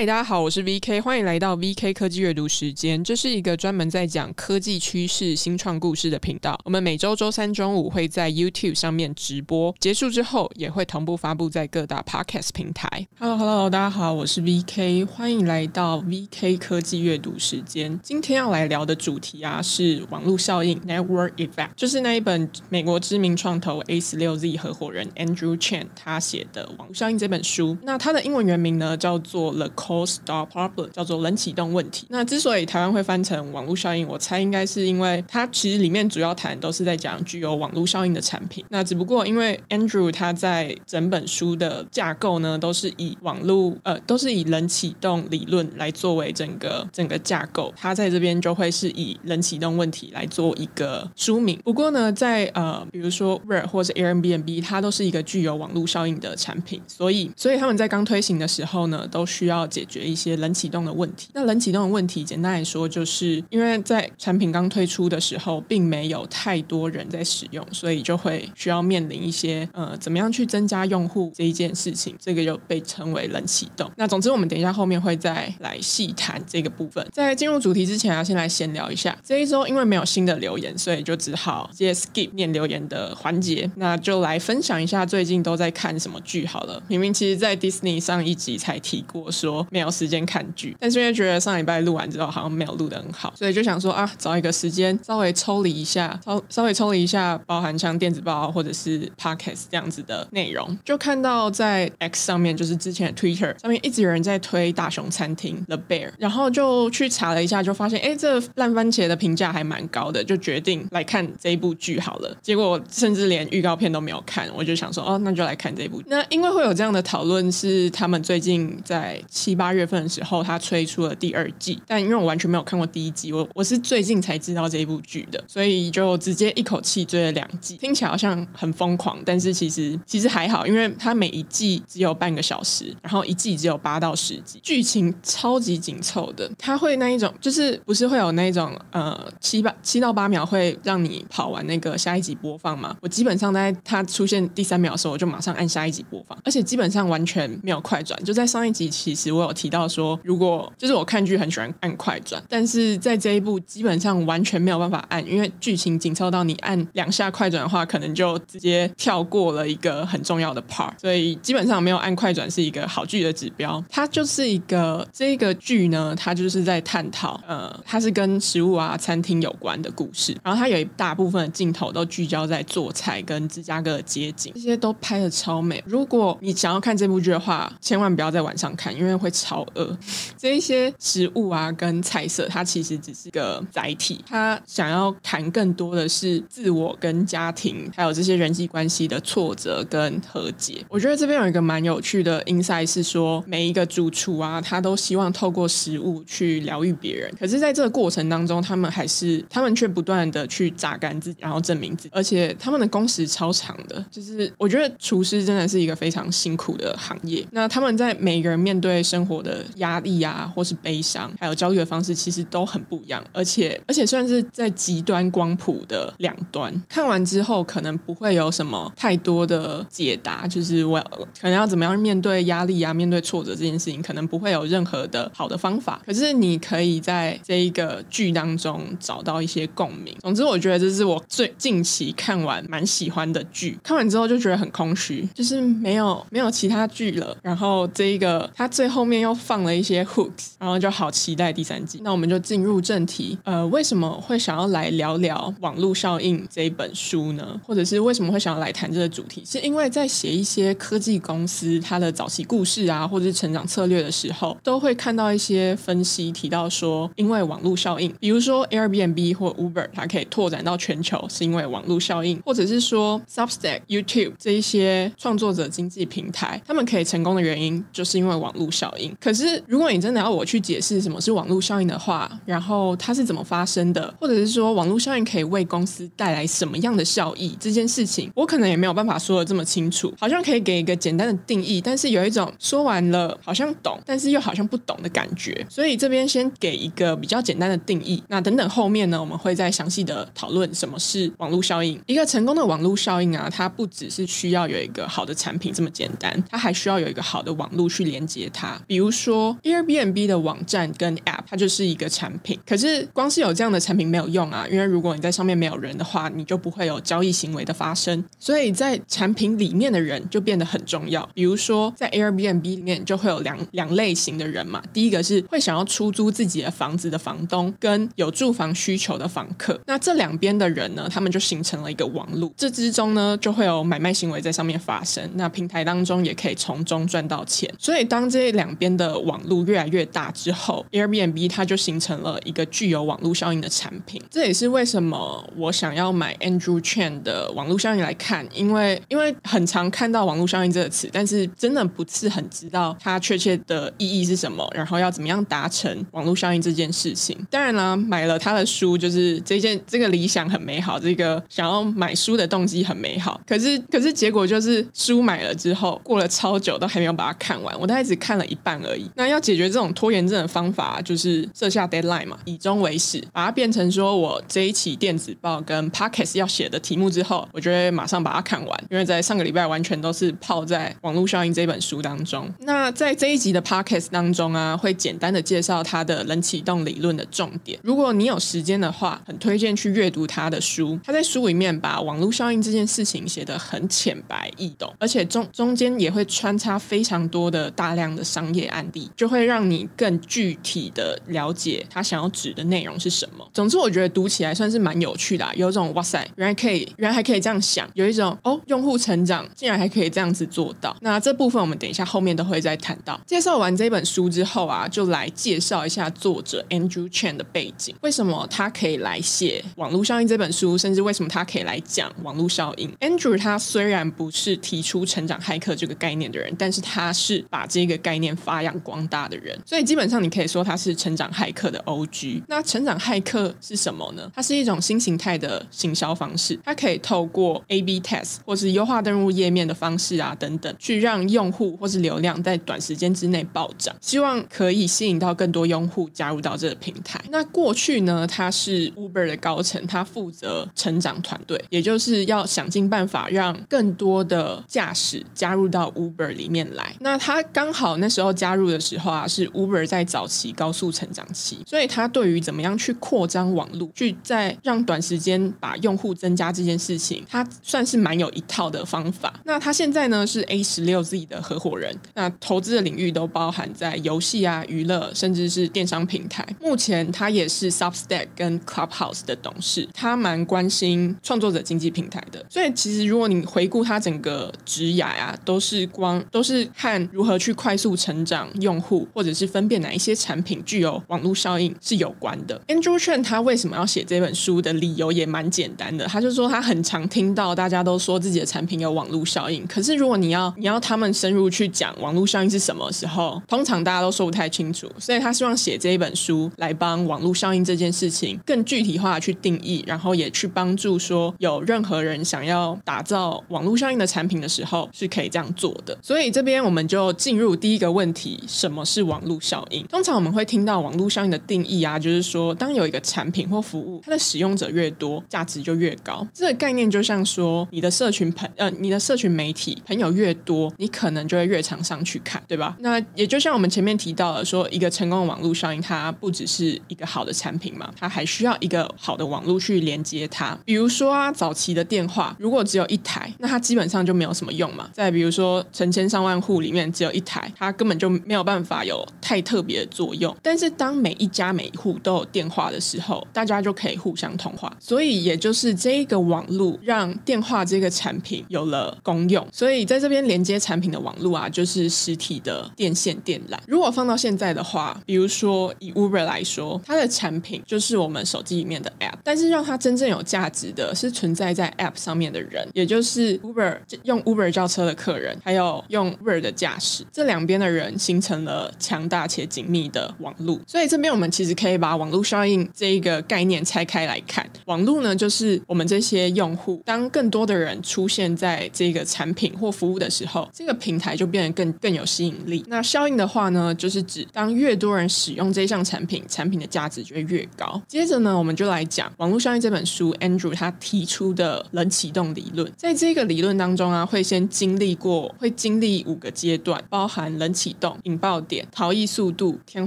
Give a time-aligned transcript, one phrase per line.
[0.00, 3.04] 嗨，大家好，我是 VK，欢迎来到 VK 科技阅读时间。
[3.04, 6.58] 这是一个专门在讲科技趋势、新创故事的频道。
[6.64, 13.06] 我们每周周三中午会在 YouTube 上面直播，结束之后也会同步发布在各大 Podcast 平台。
[13.18, 18.00] Hello，Hello，大家好，我是 VK，欢迎来到 VK 科技阅读时间。
[18.02, 27.76] 今天要来聊的主题啊是网络效应 （Network Effect），就是那一本美国知名创投 A 十六 Z 合伙人 Andrew Chen 他写的《网络效应》这本书。
[27.82, 32.06] 那它的英文原名呢叫做 The Cold Start Problem 叫做冷启动问题。
[32.10, 38.64] 那之所以台湾会翻成网络效应，我猜应该是因为它其实里面主要谈都是在讲具有网络效应的产品。
[38.68, 51.58] 那只不过因为 Andrew 他在整本书的架构呢，都是以网络呃都是以冷启动理论来作为整个整个架构，他在这边就会是以冷启动问题来做一个书名。
[51.64, 60.10] 不过呢，在呃比如说 Uber 或者 Airbnb，它都是一个具有网络效应的产品，所以所以他们在刚推行的时候呢，都需要解决。
[60.10, 61.28] 一些冷启动的问题。
[61.32, 72.16] 那冷启动的问题，简单来说，就是因为在产品刚推出的时候，并没有太多人在使用，所以就会需要面临一些呃，怎么样去增加用户这一件事情。
[72.18, 73.90] 这个就被称为冷启动。
[73.96, 77.06] 那总之，我们等一下后面会再来细谈这个部分。
[77.12, 79.16] 在进入主题之前，要先来闲聊一下。
[79.22, 83.70] 这一周因为没有新的留言，所以就只好直接 skip 念留言的环节。
[83.76, 86.82] 那就来分享一下最近都在看什么剧好了。
[86.88, 89.90] 明明其实，在 Disney 上一集才提过说没有。
[89.90, 112.36] 时间看剧，但是因为觉得上礼拜录完之后好像没有录得很好，所以就想说啊，找一个时间稍微抽离一下，稍稍微抽离一下，包含像电子报或者是 Podcast 这样子的内容，就看到在 X 上面，就是之前的 Twitter 上面一直有人在推大熊餐厅 The Bear，然后就去查了一下，就发现哎，这烂番茄的评价还蛮高的，就决定来看这一部剧好了。
[112.40, 116.00] 结果甚至连预告片都没有看，我就想说哦，那就来看这一部。
[116.06, 119.80] 那因为会有这样的讨论，是他们最近在七七八月。
[119.80, 127.78] 月份的时候，他推出了第二季，但因为我完全没有看过第一季，我我是最近才知道这一部剧的，所以就直接一口气追了两季。
[127.78, 136.50] 听起来好像很疯狂，但是其实其实还好，因为它每一季只有半个小时，然后一季只有八到十集，剧情超级紧凑的。
[136.58, 142.94] 它会那一种，就是不是会有那一种呃七八七到八秒会让你跑完那个下一集播放吗？
[143.00, 148.22] 我基本上在它出现第三秒的时候，我就马上按下一集播放，而且基本上完全没有快转。
[148.22, 149.70] 就在上一集，其实我我有提。
[149.70, 163.82] 到说，如果就是我看剧很喜欢按快转，但是在这一部基本上完全没有办法按，因为剧情紧凑到你按两下快转的话，可能就直接跳过了一个很重要的 part，所以基本上没有按快转是一个好剧的指标。
[163.88, 175.80] 它就是一个这个剧呢，它就是在探讨，呃，它是跟食物啊、餐厅有关的故事，然后它有一大部分的镜头都聚焦在做菜跟芝加哥的街景，这些都拍的超美。
[175.86, 179.60] 如果你想要看这部剧的话，千万不要在晚上看，因为会超。
[179.74, 179.96] 饿，
[180.36, 184.24] 这一些食物啊，跟菜色，它其实只是个载体。
[184.26, 190.84] 他想要谈更多的是自我跟家庭，还有这些人际关系的挫折跟和解。
[190.88, 197.32] 我觉得这边有一个蛮有趣的 insight 是说，每一个主厨啊，他都希望透过食物去疗愈别人。
[197.38, 202.10] 可是，在这个过程当中，他们还是他们却不断的去榨干自己，然后证明自己。
[202.12, 207.46] 而且，他们的工时超长的，就是我觉得厨师真的是一个非常辛苦的行业。
[207.52, 216.72] 那他们在每个人面对生生活的压力啊，或是悲伤，还有焦虑的方式，其实都很不一样，而且而且算是在极端光谱的两端。
[216.88, 220.98] 看完之后，可能不会有什么太多的解答，就是我
[221.38, 226.00] 可能要怎么样面对压力啊，面对挫折这件事情，可能不会有任何的好的方法。
[226.06, 230.16] 可是你可以在这一个剧当中找到一些共鸣。
[230.20, 233.78] 总之，我觉得这是我最近期看完蛮喜欢的剧。
[233.82, 237.36] 看完之后就觉得很空虚，就是没有没有其他剧了。
[237.42, 239.40] 然后这一个它最后面又。
[239.40, 241.98] 放了一些 hooks，然后就好期待第三季。
[242.04, 243.38] 那我们就进入正题。
[243.42, 247.58] 呃，为什么会想要来聊聊网络效应这一本书呢？
[247.66, 249.42] 或者是为什么会想要来谈这个主题？
[249.46, 268.99] 是因为在写一些科技公司它的早期故事啊，或者是成长策略的时候，都会看到一些分析提到说，因为网络效应，比如说 Airbnb 或 Uber 它可以拓展到全球，是因为网络效应；或者是说 Substack、YouTube 这一些创作者经济平台，他们可以成功的原因，就是因为网络效应。
[269.20, 280.12] 可是，如果你真的要我去解释什么是网络效应的话，然后它是怎么发生的，或者是说网络效应可以为公司带来什么样的效益，这件事情，我可能也没有办法说得这么清楚。
[280.18, 285.66] 好像可以给一个简单的定义，但是有一种说完了好像懂，但是又好像不懂的感觉。
[285.68, 288.22] 所以这边先给一个比较简单的定义。
[288.28, 292.00] 那等等后面呢，我们会再详细的讨论什么是网络效应。
[292.06, 302.58] 一个成功的网络效应啊，它不只是需要有一个好的产品这么简单，它还需要有一个好的网络去连接它，比如说 Airbnb 的网站跟 App，它就是一个产品。
[302.66, 308.24] 可是光是有这样的产品没有用啊，因为如果你在上面没有人的话，你就不会有交易行为的发生。
[308.40, 311.24] 所以在产品里面的人就变得很重要。
[311.32, 319.80] 比如说在 Airbnb 里面就会有两两类型的人嘛，第一个是会想要出租自己的房子的房东，跟有住房需求的房客。
[319.86, 325.30] 那这两边的人呢，他们就形成了一个网络，这之中呢就会有买卖行为在上面发生。
[325.34, 327.72] 那平台当中也可以从中赚到钱。
[327.78, 334.22] 所以当这两两边的网络越来越大之后，Airbnb 它就形成了一个具有网络效应的产品。
[334.30, 347.36] 这也是为什么我想要买 Andrew Chen 的网络效应来看，因为因为很常看到网络效应这个词，但是真的不是很知道它确切的意义是什么，然后要怎么样达成网络效应这件事情。
[347.50, 353.40] 当然啦，买了他的书，就是这件这个理想很美好，这个想要买书的动机很美好。
[353.44, 359.10] 可是可是结果就是书买了之后，过了超久都还没有把它看完，我大概只看了一半而已。
[359.14, 372.48] 那要解决这种拖延症的方法，就是设下 deadline 嘛，以终为始，把它变成说我这一期电子报跟 podcast 要写的题目之后，我就会马上把它看完，因为在上个礼拜完全都是泡在网络效应这本书当中。
[372.60, 377.78] 那在这一集的 podcast 当中啊，会简单的介绍它的冷启动理论的重点。
[377.82, 380.98] 如果你有时间的话，很推荐去阅读他的书。
[381.04, 393.48] 他在书里面把网络效应这件事情写得很浅白易懂，而且中中间也会穿插非常多的大量的商业案例，就会让你更具体的了解他想要指的内容是什么。
[393.52, 400.96] 总之，我觉得读起来算是蛮有趣的啊，有种哇塞，原来可以，原来还可以这样想，有一种哦，用户成长竟然还可以这样子做到。
[401.00, 403.20] 那这部分我们等一下后面都会再谈到。
[403.26, 412.90] 介绍完这本书之后啊，就来介绍一下作者 Andrew Chen 的背景，为什么他可以来写《网络效应》这本书，甚至为什么他可以来讲网络效应。
[413.00, 422.42] Andrew 他虽然不是提出成长骇客这个概念的人，但是他是把这个概念发扬光大的人，所以基本上你可以说他是成长骇客的 OG。
[422.48, 424.30] 那成长骇客是什么呢？
[424.34, 437.20] 它是一种新形态的行销方式，它可以透过 A/B test 或是优化登录页面的方式啊等等，去让用户或是流量在短时间之内暴涨，希望可以吸引到更多用户加入到这个平台。
[437.30, 446.94] 那过去呢，他是 Uber 的高层，他负责成长团队，也就是要想尽办法让更多的驾驶加入到 Uber 里面来。
[447.00, 459.32] 那他刚好那时候加入的时候啊，是 Uber 在早期高速成长期，所以他对于怎么样去扩张网络，去在让短时间把用户增加这件事情，他算是蛮有一套的方法。
[459.44, 466.46] 那他现在呢是 A 十六 Z 的合伙人，那投资的领域都包含在游戏啊、娱乐，甚至是电商平台。
[466.60, 472.44] 目前他也是 Substack 跟 Clubhouse 的董事，他蛮关心创作者经济平台的。
[472.48, 482.60] 所以其实如果你回顾他整个职涯啊，都是光都是看如何去快速成长用户，或者是分辨哪一些产品具有网络效应是有关的。
[482.68, 505.96] Andrew Chen 他为什么要写这本书的理由也蛮简单的，他就说他很常听到大家都说自己的产品有网络效应，可是如果你要你要他们深入去讲网络效应是什么时候，通常大家都说不太清楚，所以他希望写这一本书来帮网络效应这件事情更具体化去定义，然后也去帮助说有任何人想要打造网络效应的产品的时候是可以这样做的。
[506.02, 509.84] 所以这边我们就进入第一个问题：什么是网络效应？
[509.86, 516.26] 通常我们会听到网络效应的定义啊，就是说当有一个产品或服务，它的使用者越多，价值就越高。
[516.32, 522.76] 这个概念就像说你的社群朋呃，你的社群媒体朋友越多，你可能就会越常上去看，对吧？
[522.80, 530.58] 那也就像我们前面提到的说，一个成功的网络效应，它不只是一个好的产品嘛，它还需要一个好的网络去连接它。
[530.64, 534.88] 比如说啊，早期的电话如果只有一台，那它基本上就没有什么用嘛。
[534.92, 540.34] 再比如说，成千上万户里面只有一台，它根本就没有办法有太特别的作用。
[540.42, 544.74] 但是当每一家每一户都有电话的时候，大家就可以互相通话。
[544.80, 549.46] 所以也就是这一个网络让电话这个产品有了功用。
[549.52, 553.58] 所以在这边连接产品的网络啊，就是实体的电线电缆。
[553.68, 570.60] 如果放到现在的话，比如说以 Uber 来说，它的产品就是我们手机里面的 App，但是让它真正有价值的是存在在 App 上面的人，也就是 Uber 用 Uber 叫车的客人，还有用 Uber 的驾驶，这两边的人人形成了强大且紧密的网络。
[570.66, 582.64] 所以这边我们其实可以把网络效应这一个概念拆开来看，网络呢就是我们这些用户，当更多的人出现在这个产品或服务的时候，这个平台就变得更更有吸引力。
[582.68, 587.80] 那效应的话呢，就是指当越多人使用这项产品，产品的价值就会越高。
[587.88, 592.70] 接着呢，我们就来讲《网络效应》这本书，Andrew 他提出的冷启动理论。
[592.76, 599.86] 在这个理论当中啊，会先经历过，会经历五个阶段，包含冷启启动、引爆点、逃逸速度、天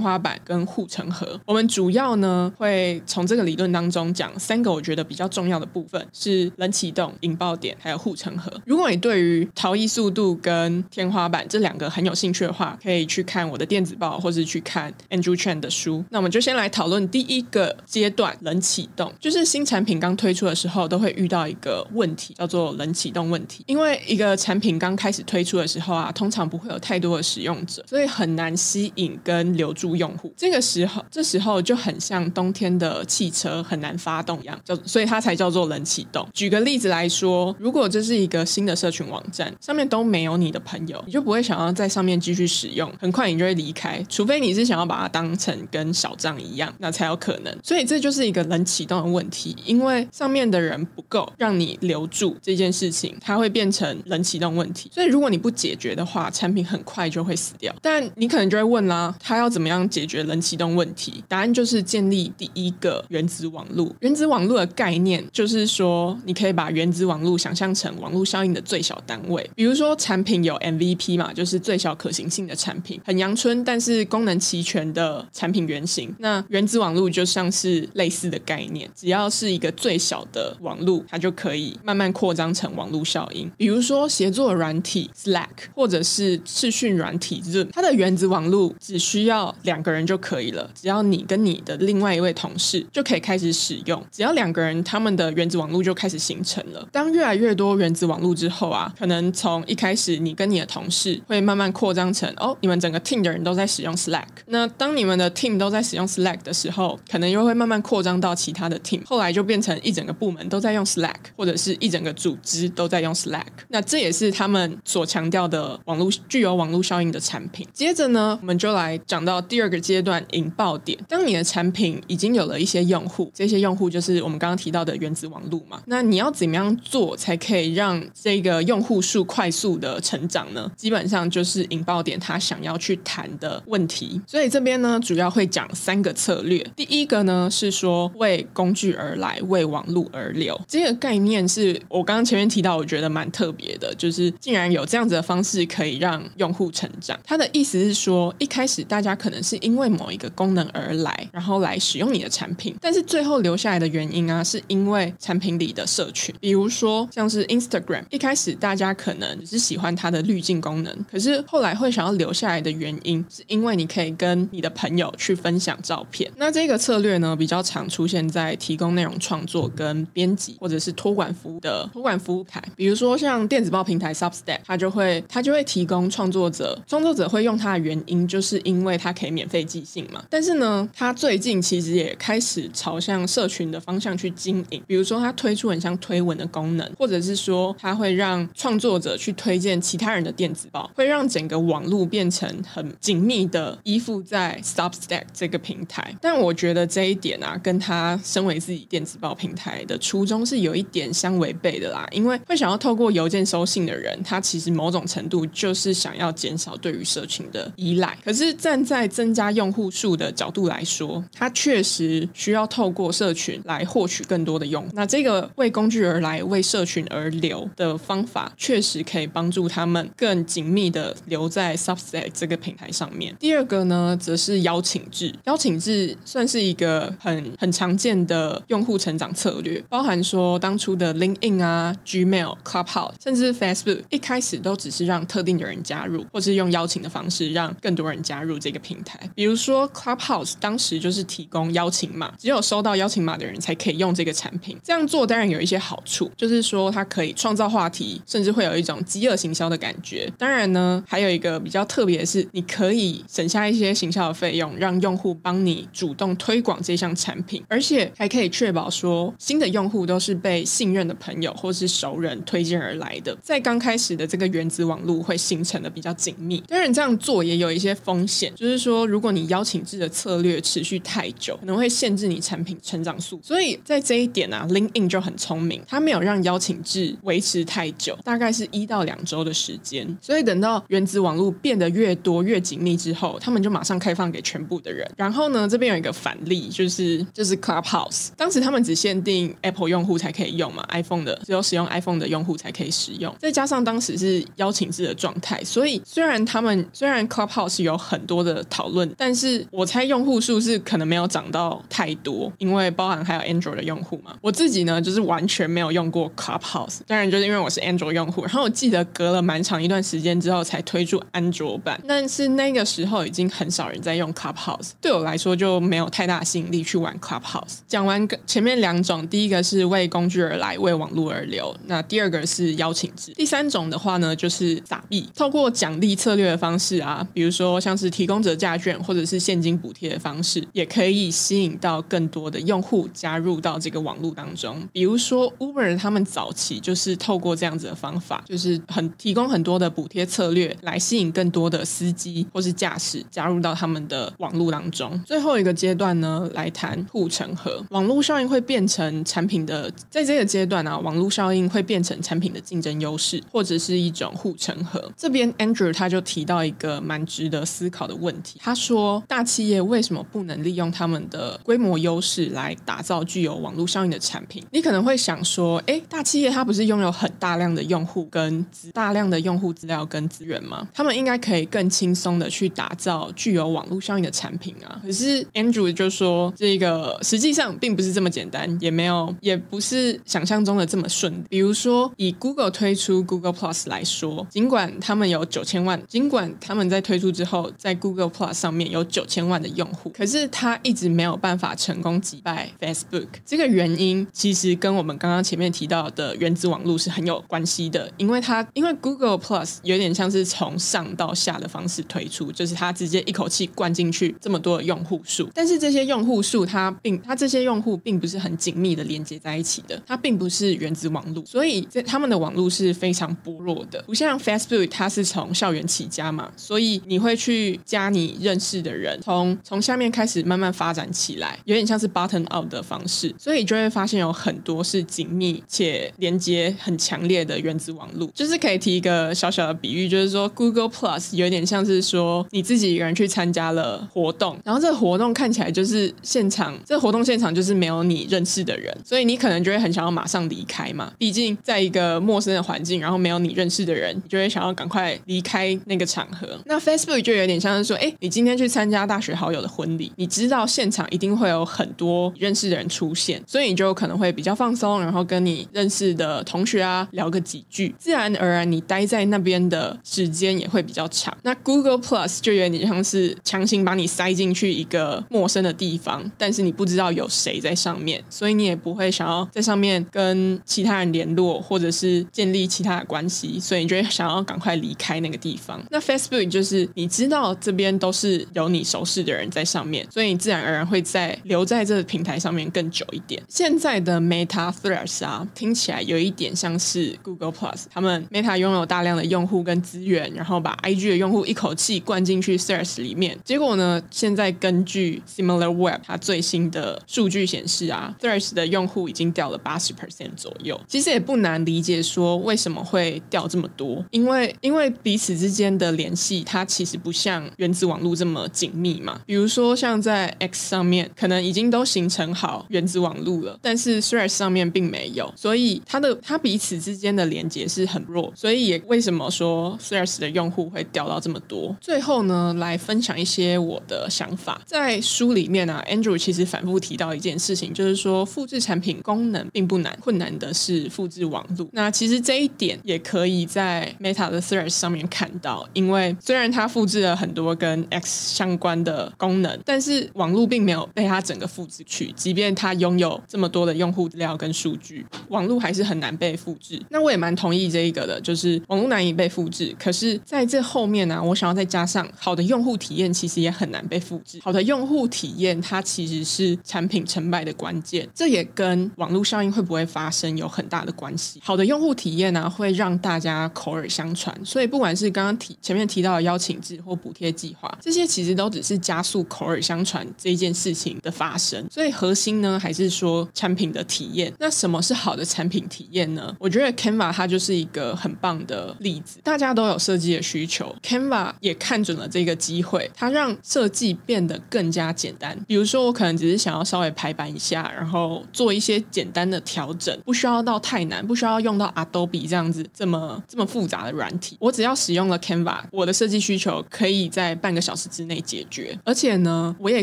[0.00, 1.38] 花板跟护城河。
[1.44, 8.50] 我们主要呢会从这个理论当中讲三个我觉得比较重要的部分，是冷启动、引爆点还有护城河。
[8.64, 16.02] 如果你对于逃逸速度跟天花板这两个很有兴趣的话，可以去看我的电子报，或是去看 Andrew Chen 的书。
[16.08, 23.62] 那我们就先来讨论第一个阶段，冷启动，就是新产品刚推出的时候都会遇到一个问题，叫做冷启动问题。
[23.66, 30.32] 因为一个产品刚开始推出的时候啊，通常不会有太多的使用者，所以很难吸引跟留住用户。
[30.36, 36.26] 这个时候，这时候就很像冬天的汽车很难发动一样，叫所以它才叫做冷启动。
[36.32, 47.56] 举个例子来说，如果这是一个新的社群网站，上面都没有你的朋友，你就不会想要在上面继续使用，很快你就会离开，除非你是想要把它当成跟小账一样，那才有可能。
[47.62, 54.90] 所以这就是一个冷启动的问题，因为上面的人不够让你留住这件事情，它会变成冷启动问题。
[54.92, 57.63] 所以如果你不解决的话，产品很快就会死掉。
[57.80, 61.22] 但你可能就会问啦，它要怎么样解决冷启动问题？
[61.28, 63.94] 答案就是建立第一个原子网路。
[64.00, 69.48] 原子网路的概念就是说，你可以把原子网路想象成网络效应的最小单位。
[69.54, 76.14] 比如说产品有 MVP 嘛，就是最小可行性的产品，很阳春但是功能齐全的产品原型。
[76.18, 83.50] 那原子网路就像是类似的概念，只要是一个最小的网络，它就可以慢慢扩张成网络效应。
[83.56, 96.88] 比如说协作软体 Slack，或者是视讯软体它的原子网路只需要两个人就可以了，只要你跟你的另外一位同事就可以开始使用，只要两个人他们的原子网路就开始形成了。
[96.90, 104.24] 当越来越多原子网路之后啊，可能从一开始你跟你的同事会慢慢扩张成哦，你们整个 team 的人都在使用 Slack。
[104.46, 113.42] 那当你们的 team 都在使用 Slack 的时候，可能又会慢慢扩张到其他的 team，后来就变成一整个部门都在用 Slack，或者是一整个组织都在用 Slack。
[113.68, 117.66] 那这也是他们所强调的网络具有网络效应的产品品。
[117.72, 120.98] 接着呢，我们就来讲到第二个阶段引爆点。
[121.08, 125.82] 当你的产品已经有了一些用户，这些用户就是我们刚刚提到的原子网路嘛。
[125.86, 130.70] 那你要怎么样做才可以让这个用户数快速的成长呢？
[130.76, 134.20] 基本上就是引爆点他想要去谈的问题。
[134.26, 136.64] 所以这边呢，主要会讲三个策略。
[136.76, 140.60] 第一个呢是说为工具而来，为网络而流。
[140.66, 147.18] 这个概念是我刚刚前面提到，我觉得蛮特别的，就是竟然有这样子的方式可以让用户成长。
[147.34, 156.32] 他的意思是说，一开始大家可能是因为某一个功能而来，然后来使用你的产品，但是最后留下来的原因啊，是因为产品里的社群。
[156.38, 166.30] 比如说像是 Instagram，一开始大家可能只是喜欢它的滤镜功能，可是后来会想要留下来的原因，是因为你可以跟你的朋友去分享照片。
[166.36, 180.22] 那这个策略呢，比较常出现在提供内容创作跟编辑或者是托管服务的托管服务台，比如说像电子报平台 Substack，它就会它就会提供创作者，创作者会用它的原因，就是因为它可以免费寄信嘛。
[180.28, 196.14] 但是呢，它最近其实也开始朝向社群的方向去经营，比如说它推出很像推文的功能，或者是说它会让创作者去推荐其他人的电子报，会让整个网络变成很紧密的依附在 Substack 这个平台。
[196.20, 208.16] 但我觉得这一点啊，跟他身为自己电子报平台的初衷是有一点相违背的啦，因为会想要透过邮件收信的人，他其实某种程度就是想要减少对于社群的依赖。
[208.24, 214.88] 可是站在增加用户数的角度来说，它确实需要透过社群来获取更多的用户。
[214.94, 223.34] 那这个为工具而来，为社群而留的方法，确实可以帮助他们更紧密的留在 Substack 这个平台上面。
[223.38, 225.32] 第二个呢，则是邀请制。
[225.44, 239.18] 邀请制算是一个很很常见的用户成长策略，包含说当初的 LinkedIn 啊、Gmail、Clubhouse，甚至 Facebook，一开始都只是让特定的人加入，或是用邀请的方式让更多人加入这个平台。
[239.34, 244.78] 比如说 Clubhouse 当时就是提供邀请码，只有收到邀请码的人才可以用这个产品。
[244.82, 250.30] 这样做当然有一些好处，就是说它可以创造话题，甚至会有一种饥饿行销的感觉。
[250.38, 263.36] 当然呢，还有一个比较特别的是，你可以省下一些行销的费用，让用户帮你主动推广这项产品，而且还可以确保说新的用户都是被信任的朋友或是熟人推荐而来的。
[263.42, 266.62] 在刚开始的这个原子网路会形成的比较紧密。
[266.68, 273.40] 当然这样做也有一些风险，就是说如果你邀请制的策略持续太久，可能会限制你产品成长速。
[273.42, 280.06] 所以在这一点啊，link in 就很聪明，它没有让邀请制维持太久，大概是一到两周的时间。
[280.20, 285.08] 所以等到原子网路变得越多越紧密之后，他们就马上开放给全部的人。
[285.16, 293.34] 然后呢，这边有一个反例，就是就是 Clubhouse，当时他们只限定 Apple 用户才可以用嘛，iPhone 的只有使用 iPhone 的用户才可以使用。
[293.38, 304.34] 再加上当时是邀请制的状态，所以虽然他们虽然 Clubhouse 有很多的讨论，但是我猜用户数是可能没有涨到太多，因为包含还有 Android 的用户嘛。
[304.40, 308.42] 我自己呢，就是完全没有用过 Clubhouse，当然就是因为我是 Android 用户。
[308.42, 317.78] 然后我记得隔了蛮长一段时间之后才推出安卓版，但是那个时候已经很少人在用 Clubhouse，对我来说就没有太大吸引力去玩 Clubhouse。
[317.86, 334.82] 讲完前面两种，第一个是为工具而来，为网络而流，那第二个是邀请制，第三种的话呢，就是撒币，透过奖励策略的方式啊，比如说像是提供者价券或者是现金补贴的方式，也可以吸引到更多的用户加入到这个网络当中。
[334.90, 345.22] 比如说 Uber 他们早期就是透过这样子的方法，就是很提供很多的补贴策略来吸引更多的司机或是驾驶加入到他们的网络当中。
[345.26, 355.12] 最后一个阶段呢，来谈护城河，网络效应会变成产品的，在这个阶段啊，网络效应会变成产品的竞争优势，或者是一种护城河。
[355.16, 364.64] 这边 Andrew 他就提到到一个蛮值得思考的问题，他说大企业为什么不能利用他们的规模优势来打造具有网络效应的产品？
[364.70, 370.86] 你可能会想说，诶，大企业它不是拥有很大量的用户跟大量的用户资料跟资源吗？
[370.94, 375.00] 他们应该可以更轻松的去打造具有网络效应的产品啊。
[375.02, 381.42] 可是 Andrew 就说，这个实际上并不是这么简单，也没有，也不是想象中的这么顺。
[381.48, 393.26] 比如说，以 Google 推出 Google Plus 来说，尽管他们有九千万，尽管他们在推出之后，在 Google Plus 上面有九千万的用户，可是他一直没有办法成功击败 Facebook。
[393.44, 428.28] 这个原因其实跟我们刚刚前面提到的原子网络是很有关系的，因为它因为 Google Plus 有点像是从上到下的方式推出，就是它直接一口气灌进去这么多的用户数，但是这些用户数它并它这些用户并不是很紧密的连接在一起的，它并不是原子网络，所以这他们的网络是非常薄弱的，不像 Facebook 它是从校园起家嘛，所以你会去加你认识的人，从从下面开始慢慢发展起来，有点像是 bottom up 的方式，所以就会发现有很多是紧密且连接很强烈的原子网络。
[428.34, 446.23] 就是可以提一个小小的比喻，就是说 Google Plus 有点像是说你自己一个人去参加了活动，然后这个活动看起来就是现场，这个活动现场就是没有你认识的人，所以你可能就会很想要马上离开嘛，毕竟在一个陌生的环境，然后没有你认识的人，你就会想要赶快离开那个场
[446.66, 461.36] 那 Facebook 就有点像是说，哎，你今天去参加大学好友的婚礼，你知道现场一定会有很多认识的人出现，所以你就可能会比较放松，然后跟你认识的同学啊聊个几句，自然而然你待在那边的时间也会比较长。
[461.42, 475.82] 那 Google Plus 就有点像是强行把你塞进去一个陌生的地方，但是你不知道有谁在上面，所以你也不会想要在上面跟其他人联络，或者是建立其他的关系，所以你就会想要赶快离开那个地方。
[475.90, 483.42] 那 Facebook 就是你知道这边都是有你熟识的人在上面，所以你自然而然会在留在这个平台上面更久一点。
[483.48, 493.38] 现在的 Meta Threads 啊，听起来有一点像是 Google Plus，他们 Meta 拥有大量的用户跟资源，然后把 IG 的用户一口气灌进去 Threads 里面。
[493.44, 500.78] 结果呢，现在根据 SimilarWeb 它最新的数据显示啊，Threads 的用户已经掉了八十 percent 左右。
[500.86, 509.20] 其实也不难理解说为什么会掉这么多，因为因为彼此之间的联系它其实不像原子网络这么紧密嘛。
[509.26, 521.74] 比如说像在 X 上面，可能已经都形成好原子网络了，但是 Threads 上面并没有，所以它的它彼此之间的连接是很弱，所以也为什么说 Threads 的用户会掉到这么多？
[521.80, 524.60] 最后呢，来分享一些我的想法。
[524.66, 531.68] 在书里面啊，Andrew 其实反复提到一件事情，就是说复制产品功能并不难，困难的是复制网络。
[531.72, 546.80] 那其实这一点也可以在 Meta 的 Threads 上面看到，因因为虽然它复制了很多跟 X 相关的功能，但是网络并没有被它整个复制去，即便它拥有这么多的用户资料跟数据，网络还是很难被复制。
[546.88, 549.76] 那我也蛮同意这一个的，就是网络难以被复制。
[549.78, 554.38] 可是在这后面呢、我想要再加上好的用户体验，其实也很难被复制。
[554.42, 561.40] 好的用户体验，它其实是产品成败的关键，这也跟网络效应会不会发生有很大的关系。
[561.44, 571.66] 好的用户体验呢、会让大家口耳相传，所以不管是刚刚提前面提到的邀请制或补贴计划，这些其实都只是加速口耳相传这件事情的发生。
[571.70, 574.32] 所以核心呢，还是说产品的体验。
[574.38, 576.34] 那什么是好的产品体验呢？
[576.38, 579.18] 我觉得 Canva 它就是一个很棒的例子。
[579.22, 585.38] 大家都有设计的需求，Canva 也看准了这个机会，它让设计变得更加简单。
[585.46, 594.36] 比如说，我可能只是想要稍微排版一下，然后做一些简单的调整，不需要到太难，不需要用到 Adobe 这样子这么这么复杂的软体。
[594.40, 599.82] 我只要使用了 Canva，我的设计需求可以在半个小时之内解决，而且呢，我也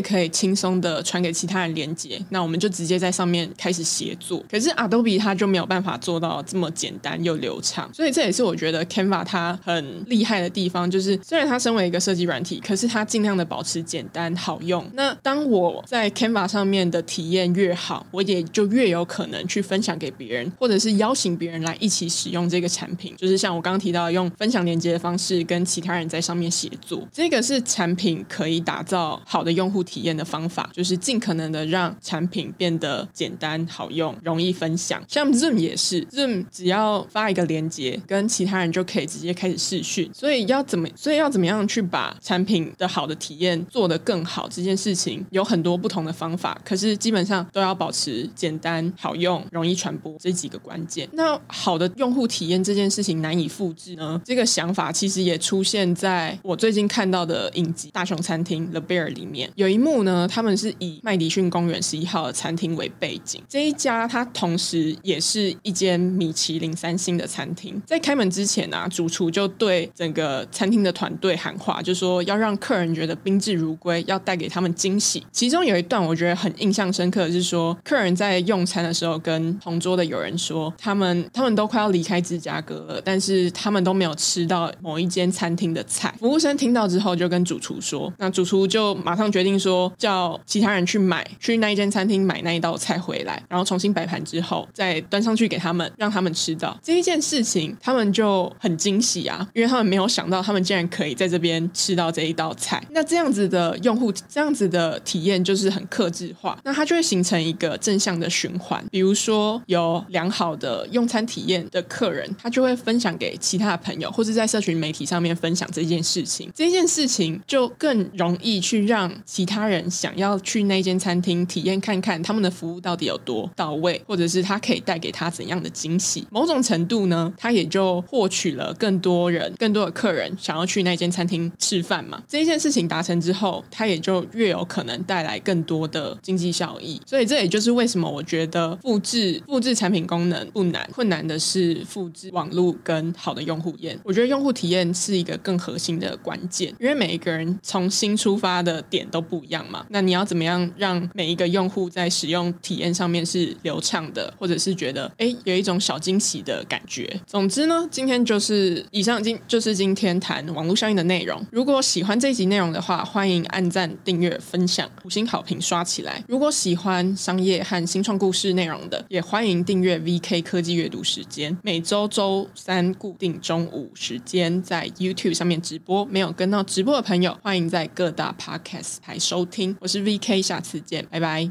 [0.00, 4.42] 可以轻松的传给其他人连接，那我们就直接在上面开始协作。
[4.50, 14.84] 可是 Adobe 它就没有办法做到这么简单又流畅，所以这也是我觉得 Canva 它很厉害的地方，就是虽然它身为一个设计软体，可是它尽量的保持简单好用。
[14.94, 23.14] 那当我在 Canva 上面的体验越好，我也就越有可能去分享给别人，或者是邀请别人来一起使用这个产品。
[23.16, 35.02] 就是像我刚刚提到，用分享连接的方式跟其他人在上面协作，这个是产品可以打造好的用户体验的方法，就是尽可能的让产品变得简单好用、容易分享。
[35.08, 40.10] 像 Zoom 也是，Zoom 只要发一个连接，跟其他人就可以直接开始视讯。
[40.12, 51.08] 所以要怎么，所以要怎么样去把产品的好的体验做得更好，这件事情有很多不同的方法，可是基本上都要保持简单好用、容易传播这几个关键。
[51.12, 54.20] 那好的用户体验这件事情难以复制呢？
[54.24, 63.40] 这个想法其实也出出现在我最近看到的影集《大熊餐厅》The Bear 里面，有一幕呢，他们是以麦迪逊公园十一号的餐厅为背景。
[63.48, 67.80] 这一家它同时也是一间米其林三星的餐厅。
[67.86, 75.24] 在开门之前啊，主厨就对整个餐厅的团队喊话，就说要让客人觉得宾至如归，要带给他们惊喜。
[75.30, 86.12] 其中有一段我觉得很印象深刻的是说，客人在用餐的时候跟同桌的友人说，他们他们都快要离开芝加哥了，但是他们都没有吃到某一间餐餐厅的菜。
[86.18, 102.82] 服务生听到之后就跟主厨说，那主厨就马上决定说，叫其他人去买，去那一间餐厅买那一道菜回来，然后重新摆盘之后再端上去给他们，让他们吃到这一件事情，他们就很惊喜啊，因为他们没有想到他们竟然可以在这边吃到这一道菜。
[102.90, 108.82] 那这样子的用户，这样子的体验就是很克制化，那它就会形成一个正向的循环。
[108.90, 126.26] 比如说有良好的用餐体验的客人，他就会分享给其他的朋友，或者在社群媒体上面分享这件事情，这件事情就更容易去让其他人想要去那间餐厅体验看看他们的服务到底有多到位，或者是他可以带给他怎样的惊喜。
[126.30, 132.22] 某种程度呢，他也就获取了更多人、更多的客人想要去那间餐厅吃饭嘛。
[132.28, 137.00] 这一件事情达成之后，他也就越有可能带来更多的经济效益。
[137.06, 143.98] 所以这也就是为什么我觉得复制复制产品功能不难，困难的是复制网络跟好的用户体验。
[144.04, 149.86] 我觉得用户体验是一个更核心的关键，因为每一个人从新出发的点都不一样嘛。
[149.88, 157.08] 那你要怎么样让每一个用户在使用体验上面是流畅的，或者是觉得哎有一种小惊喜的感觉？
[157.26, 161.40] 总之呢，今天就是以上今就是今天谈网络效应的内容。
[161.52, 166.22] 如果喜欢这集内容的话，欢迎按赞、订阅、分享、五星好评刷起来。
[166.26, 176.04] 如果喜欢商业和新创故事内容的，也欢迎订阅 VK 科技阅读时间，每周周三固定中午时间在 YouTube 上面直播。
[176.06, 179.76] 没有跟到直播的朋友，欢迎在各大 Podcast 台收听。
[179.80, 181.48] 我是 VK，下次见，拜拜。